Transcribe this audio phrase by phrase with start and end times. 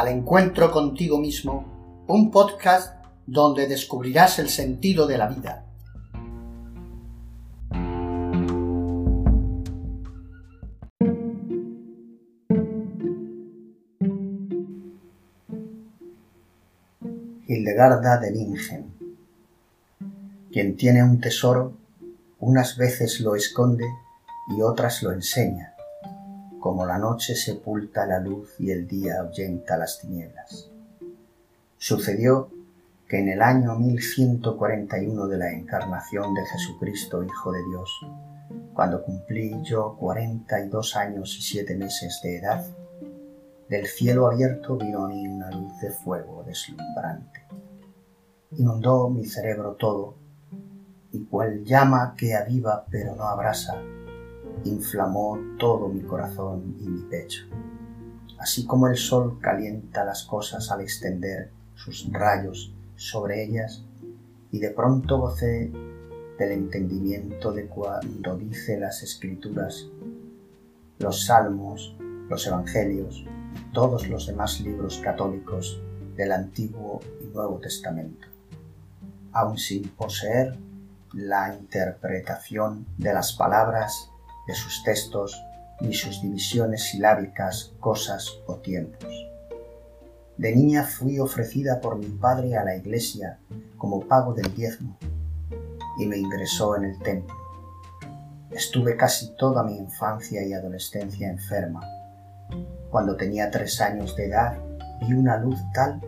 [0.00, 5.66] al encuentro contigo mismo, un podcast donde descubrirás el sentido de la vida.
[17.46, 18.94] Hildegarda de Bingen.
[20.50, 21.76] Quien tiene un tesoro,
[22.38, 23.84] unas veces lo esconde
[24.56, 25.74] y otras lo enseña
[26.60, 30.70] como la noche sepulta la luz y el día ahuyenta las tinieblas.
[31.78, 32.50] Sucedió
[33.08, 37.90] que en el año 1141 de la encarnación de Jesucristo, Hijo de Dios,
[38.74, 42.64] cuando cumplí yo cuarenta y dos años y siete meses de edad,
[43.68, 47.44] del cielo abierto vino a mí una luz de fuego deslumbrante.
[48.58, 50.14] Inundó mi cerebro todo,
[51.12, 53.80] y cual llama que aviva pero no abrasa,
[54.64, 57.44] inflamó todo mi corazón y mi pecho.
[58.38, 63.84] Así como el sol calienta las cosas al extender sus rayos sobre ellas,
[64.52, 65.70] y de pronto gocé
[66.38, 69.86] del entendimiento de cuando dice las escrituras,
[70.98, 71.94] los salmos,
[72.28, 75.80] los evangelios y todos los demás libros católicos
[76.16, 78.26] del Antiguo y Nuevo Testamento,
[79.32, 80.58] aun sin poseer
[81.12, 84.10] la interpretación de las palabras
[84.46, 85.40] de sus textos
[85.80, 89.12] ni sus divisiones silábicas, cosas o tiempos.
[90.36, 93.38] De niña fui ofrecida por mi padre a la iglesia
[93.76, 94.96] como pago del diezmo
[95.98, 97.34] y me ingresó en el templo.
[98.50, 101.80] Estuve casi toda mi infancia y adolescencia enferma.
[102.90, 104.58] Cuando tenía tres años de edad
[105.00, 106.00] vi una luz tal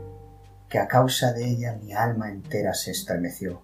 [0.69, 3.63] que a causa de ella mi alma entera se estremeció.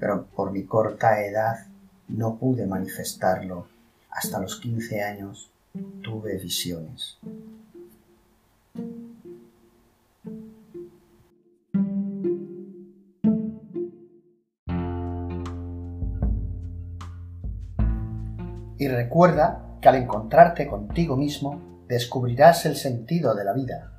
[0.00, 1.66] Pero por mi corta edad
[2.12, 3.66] no pude manifestarlo.
[4.10, 5.50] Hasta los 15 años
[6.02, 7.18] tuve visiones.
[18.78, 23.91] Y recuerda que al encontrarte contigo mismo descubrirás el sentido de la vida.